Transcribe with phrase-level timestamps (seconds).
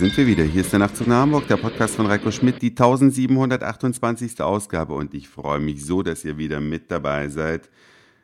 [0.00, 0.44] sind wir wieder.
[0.44, 4.40] Hier ist der Nachtzug nach Hamburg, der Podcast von Reiko Schmidt, die 1728.
[4.40, 7.68] Ausgabe und ich freue mich so, dass ihr wieder mit dabei seid.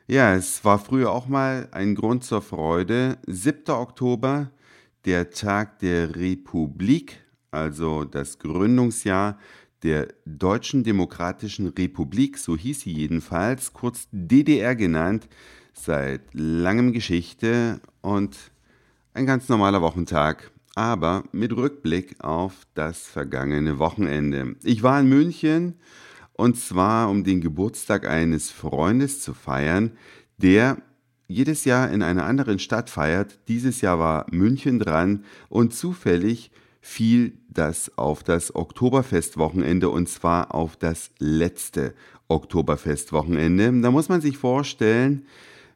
[0.07, 3.19] Ja, es war früher auch mal ein Grund zur Freude.
[3.27, 3.75] 7.
[3.75, 4.51] Oktober,
[5.05, 9.39] der Tag der Republik, also das Gründungsjahr
[9.83, 15.29] der Deutschen Demokratischen Republik, so hieß sie jedenfalls, kurz DDR genannt,
[15.75, 18.35] seit langem Geschichte und
[19.13, 24.57] ein ganz normaler Wochentag aber mit Rückblick auf das vergangene Wochenende.
[24.63, 25.75] Ich war in München
[26.35, 29.93] und zwar um den Geburtstag eines Freundes zu feiern,
[30.37, 30.77] der
[31.29, 33.39] jedes Jahr in einer anderen Stadt feiert.
[33.49, 36.51] Dieses Jahr war München dran und zufällig
[36.83, 41.95] fiel das auf das Oktoberfestwochenende und zwar auf das letzte
[42.29, 43.81] Oktoberfestwochenende.
[43.81, 45.25] Da muss man sich vorstellen,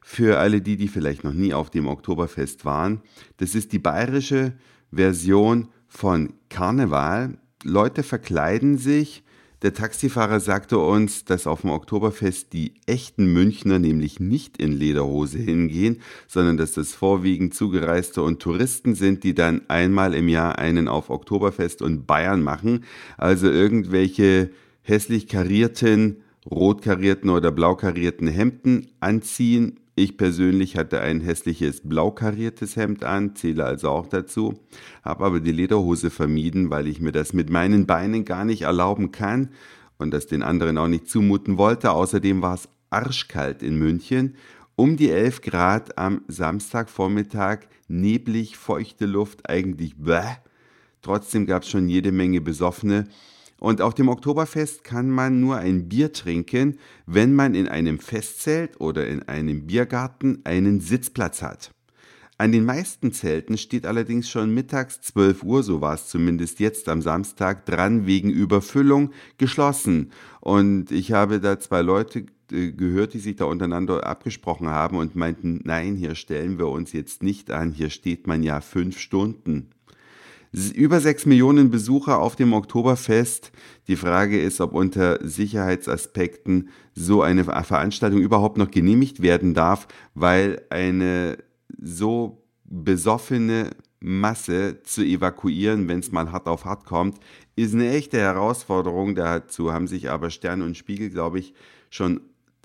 [0.03, 3.01] für alle die, die vielleicht noch nie auf dem Oktoberfest waren,
[3.37, 4.53] das ist die bayerische
[4.91, 7.37] Version von Karneval.
[7.63, 9.23] Leute verkleiden sich.
[9.61, 15.37] Der Taxifahrer sagte uns, dass auf dem Oktoberfest die echten Münchner nämlich nicht in Lederhose
[15.37, 20.87] hingehen, sondern dass das vorwiegend Zugereiste und Touristen sind, die dann einmal im Jahr einen
[20.87, 22.85] auf Oktoberfest und Bayern machen.
[23.17, 24.49] Also irgendwelche
[24.81, 32.11] hässlich karierten, rot karierten oder blau karierten Hemden anziehen, ich persönlich hatte ein hässliches blau
[32.11, 34.59] kariertes Hemd an, zähle also auch dazu,
[35.03, 39.11] habe aber die Lederhose vermieden, weil ich mir das mit meinen Beinen gar nicht erlauben
[39.11, 39.49] kann
[39.97, 41.91] und das den anderen auch nicht zumuten wollte.
[41.91, 44.35] Außerdem war es arschkalt in München,
[44.75, 50.37] um die 11 Grad am Samstagvormittag, neblig, feuchte Luft, eigentlich bäh.
[51.01, 53.07] Trotzdem gab es schon jede Menge Besoffene
[53.61, 58.81] und auf dem Oktoberfest kann man nur ein Bier trinken, wenn man in einem Festzelt
[58.81, 61.71] oder in einem Biergarten einen Sitzplatz hat.
[62.39, 66.89] An den meisten Zelten steht allerdings schon mittags 12 Uhr, so war es zumindest jetzt
[66.89, 70.11] am Samstag, dran wegen Überfüllung geschlossen.
[70.39, 75.15] Und ich habe da zwei Leute äh, gehört, die sich da untereinander abgesprochen haben und
[75.15, 79.69] meinten, nein, hier stellen wir uns jetzt nicht an, hier steht man ja fünf Stunden
[80.51, 83.51] über sechs Millionen Besucher auf dem Oktoberfest.
[83.87, 90.61] Die Frage ist, ob unter Sicherheitsaspekten so eine Veranstaltung überhaupt noch genehmigt werden darf, weil
[90.69, 91.37] eine
[91.81, 93.69] so besoffene
[94.01, 97.19] Masse zu evakuieren, wenn es mal hart auf hart kommt,
[97.55, 99.15] ist eine echte Herausforderung.
[99.15, 101.53] Dazu haben sich aber Stern und Spiegel, glaube ich,
[101.89, 102.21] schon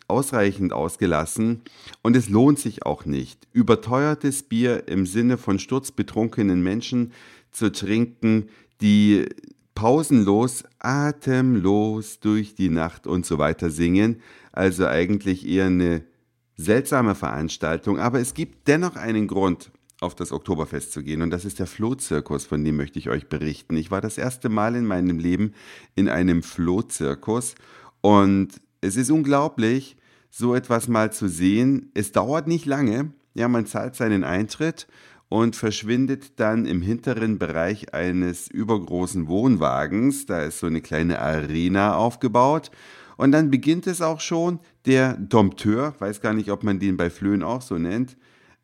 [0.09, 1.63] ausreichend ausgelassen
[2.03, 3.49] und es lohnt sich auch nicht.
[3.53, 7.13] Überteuertes Bier im Sinne von sturzbetrunkenen Menschen
[7.51, 8.49] zu trinken,
[8.81, 9.27] die
[9.75, 14.21] pausenlos, atemlos durch die Nacht und so weiter singen.
[14.53, 16.05] Also eigentlich eher eine
[16.57, 19.71] seltsame Veranstaltung, aber es gibt dennoch einen Grund,
[20.01, 23.29] auf das Oktoberfest zu gehen und das ist der Flohzirkus, von dem möchte ich euch
[23.29, 23.77] berichten.
[23.77, 25.55] Ich war das erste Mal in meinem Leben
[25.95, 27.55] in einem Flohzirkus
[28.03, 28.49] und
[28.83, 29.97] es ist unglaublich,
[30.31, 31.91] so etwas mal zu sehen.
[31.95, 34.87] Es dauert nicht lange, ja, man zahlt seinen Eintritt
[35.29, 40.27] und verschwindet dann im hinteren Bereich eines übergroßen Wohnwagens.
[40.27, 42.71] Da ist so eine kleine Arena aufgebaut.
[43.17, 44.61] Und dann beginnt es auch schon.
[44.85, 48.17] Der Dompteur, weiß gar nicht, ob man den bei Flöhen auch so nennt,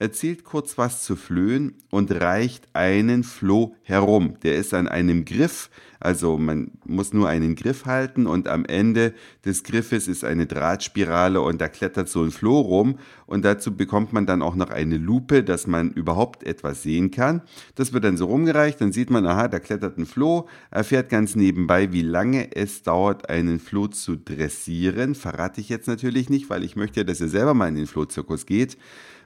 [0.02, 4.34] erzählt kurz was zu Flöhen und reicht einen Floh herum.
[4.42, 5.70] Der ist an einem Griff,
[6.00, 9.14] also man muss nur einen Griff halten und am Ende
[9.44, 14.12] des Griffes ist eine Drahtspirale und da klettert so ein Floh rum und dazu bekommt
[14.12, 17.42] man dann auch noch eine Lupe, dass man überhaupt etwas sehen kann.
[17.76, 21.36] Das wird dann so rumgereicht, dann sieht man, aha, da klettert ein Floh, erfährt ganz
[21.36, 25.14] nebenbei, wie lange es dauert, einen Floh zu dressieren.
[25.14, 28.46] Verrate ich jetzt natürlich nicht, weil ich möchte dass ihr selber mal in den Flohzirkus
[28.46, 28.76] geht.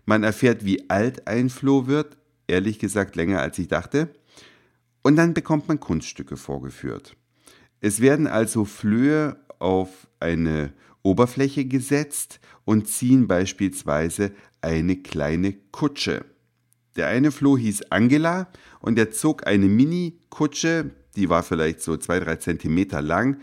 [0.06, 4.08] Man erfährt, wie alt ein Floh wird, ehrlich gesagt länger als ich dachte.
[5.02, 7.16] Und dann bekommt man Kunststücke vorgeführt.
[7.80, 10.72] Es werden also Flöhe auf eine
[11.02, 16.24] Oberfläche gesetzt und ziehen beispielsweise eine kleine Kutsche.
[16.96, 18.48] Der eine Floh hieß Angela
[18.80, 23.40] und er zog eine Mini-Kutsche, die war vielleicht so zwei, drei Zentimeter lang,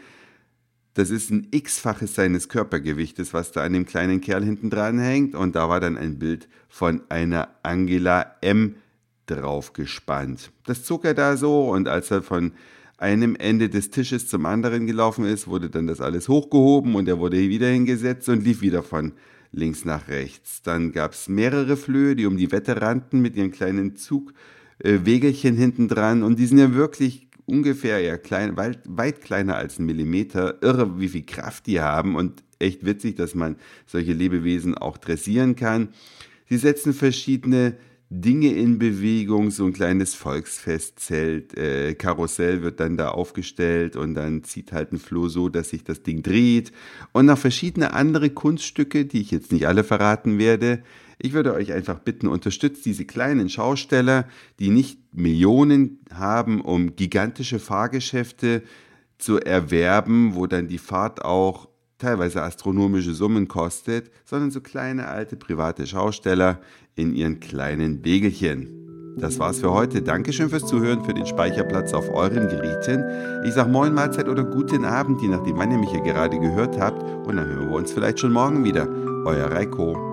[0.93, 5.33] das ist ein x-faches seines Körpergewichtes, was da an dem kleinen Kerl hinten dran hängt.
[5.33, 8.75] Und da war dann ein Bild von einer Angela M
[9.25, 10.51] draufgespannt.
[10.65, 12.51] Das zog er da so und als er von
[12.97, 17.19] einem Ende des Tisches zum anderen gelaufen ist, wurde dann das alles hochgehoben und er
[17.19, 19.13] wurde wieder hingesetzt und lief wieder von
[19.51, 20.61] links nach rechts.
[20.61, 25.59] Dann gab es mehrere Flöhe, die um die Wette rannten mit ihren kleinen Zugwegelchen äh,
[25.59, 29.85] hinten dran und die sind ja wirklich ungefähr ja klein, weit, weit kleiner als ein
[29.85, 30.61] Millimeter.
[30.61, 35.55] Irre, wie viel Kraft die haben und echt witzig, dass man solche Lebewesen auch dressieren
[35.55, 35.89] kann.
[36.49, 37.75] Sie setzen verschiedene
[38.15, 44.43] Dinge in Bewegung, so ein kleines Volksfestzelt, äh, Karussell wird dann da aufgestellt und dann
[44.43, 46.71] zieht halt ein Floh so, dass sich das Ding dreht
[47.11, 50.83] und noch verschiedene andere Kunststücke, die ich jetzt nicht alle verraten werde.
[51.17, 54.27] Ich würde euch einfach bitten, unterstützt diese kleinen Schausteller,
[54.59, 58.61] die nicht Millionen haben, um gigantische Fahrgeschäfte
[59.17, 61.67] zu erwerben, wo dann die Fahrt auch
[62.03, 66.59] teilweise astronomische Summen kostet, sondern so kleine alte private Schausteller
[66.95, 68.67] in ihren kleinen Wegelchen.
[69.17, 70.01] Das war's für heute.
[70.01, 73.03] Dankeschön fürs Zuhören, für den Speicherplatz auf euren Geräten.
[73.45, 76.79] Ich sag Moin Mahlzeit oder guten Abend, je nachdem, wann ihr mich hier gerade gehört
[76.79, 77.01] habt.
[77.25, 78.87] Und dann hören wir uns vielleicht schon morgen wieder.
[79.25, 80.12] Euer Reiko.